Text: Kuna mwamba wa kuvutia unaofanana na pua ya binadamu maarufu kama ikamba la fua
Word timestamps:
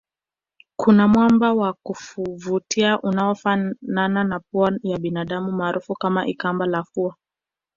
Kuna 0.75 1.07
mwamba 1.07 1.53
wa 1.53 1.73
kuvutia 1.83 3.01
unaofanana 3.01 4.23
na 4.23 4.39
pua 4.51 4.73
ya 4.83 4.97
binadamu 4.97 5.51
maarufu 5.51 5.93
kama 5.95 6.27
ikamba 6.27 6.65
la 6.65 6.83
fua 6.83 7.15